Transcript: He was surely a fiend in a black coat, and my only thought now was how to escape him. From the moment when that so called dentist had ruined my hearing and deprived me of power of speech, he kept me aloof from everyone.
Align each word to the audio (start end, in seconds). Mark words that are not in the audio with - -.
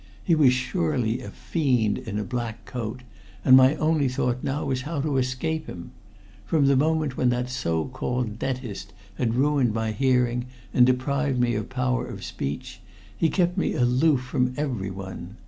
He 0.23 0.33
was 0.33 0.51
surely 0.51 1.21
a 1.21 1.29
fiend 1.29 1.99
in 1.99 2.17
a 2.17 2.23
black 2.23 2.65
coat, 2.65 3.01
and 3.45 3.55
my 3.55 3.75
only 3.75 4.07
thought 4.09 4.43
now 4.43 4.65
was 4.65 4.81
how 4.81 4.99
to 4.99 5.17
escape 5.17 5.67
him. 5.67 5.91
From 6.43 6.65
the 6.65 6.75
moment 6.75 7.17
when 7.17 7.29
that 7.29 7.51
so 7.51 7.85
called 7.85 8.39
dentist 8.39 8.93
had 9.19 9.35
ruined 9.35 9.75
my 9.75 9.91
hearing 9.91 10.47
and 10.73 10.87
deprived 10.87 11.39
me 11.39 11.53
of 11.53 11.69
power 11.69 12.07
of 12.07 12.23
speech, 12.23 12.79
he 13.15 13.29
kept 13.29 13.59
me 13.59 13.75
aloof 13.75 14.21
from 14.21 14.55
everyone. 14.57 15.35